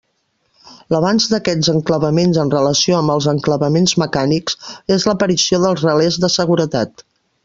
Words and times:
L'avanç 0.93 1.25
d'aquests 1.33 1.67
enclavaments 1.73 2.39
en 2.43 2.53
relació 2.55 2.97
amb 2.99 3.15
els 3.15 3.27
enclavaments 3.33 3.93
mecànics, 4.05 4.57
és 4.97 5.05
l'aparició 5.11 5.61
dels 5.67 5.85
relés 5.89 6.19
de 6.25 6.31
seguretat. 6.37 7.05